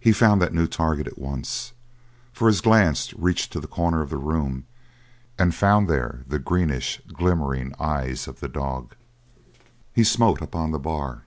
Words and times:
He 0.00 0.12
found 0.12 0.40
that 0.40 0.54
new 0.54 0.66
target 0.66 1.06
at 1.06 1.18
once, 1.18 1.74
for 2.32 2.48
his 2.48 2.62
glance 2.62 3.12
reached 3.12 3.52
to 3.52 3.60
the 3.60 3.66
corner 3.66 4.00
of 4.00 4.08
the 4.08 4.16
room 4.16 4.64
and 5.38 5.54
found 5.54 5.90
there 5.90 6.24
the 6.26 6.38
greenish, 6.38 7.02
glimmering 7.08 7.74
eyes 7.78 8.26
of 8.26 8.40
the 8.40 8.48
dog. 8.48 8.94
He 9.92 10.04
smote 10.04 10.40
upon 10.40 10.70
the 10.70 10.78
bar. 10.78 11.24